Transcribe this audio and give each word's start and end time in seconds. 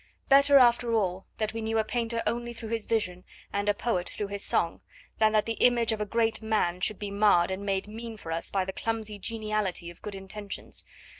Better, 0.29 0.57
after 0.57 0.95
all, 0.95 1.27
that 1.37 1.53
we 1.53 1.61
knew 1.61 1.77
a 1.77 1.83
painter 1.83 2.23
only 2.25 2.53
through 2.53 2.69
his 2.69 2.87
vision 2.87 3.23
and 3.53 3.69
a 3.69 3.73
poet 3.75 4.09
through 4.09 4.29
his 4.29 4.43
song, 4.43 4.81
than 5.19 5.31
that 5.31 5.45
the 5.45 5.53
image 5.61 5.91
of 5.91 6.01
a 6.01 6.07
great 6.07 6.41
man 6.41 6.81
should 6.81 6.97
be 6.97 7.11
marred 7.11 7.51
and 7.51 7.63
made 7.63 7.87
mean 7.87 8.17
for 8.17 8.31
us 8.31 8.49
by 8.49 8.65
the 8.65 8.73
clumsy 8.73 9.19
geniality 9.19 9.91
of 9.91 10.01
good 10.01 10.15
intentions. 10.15 10.85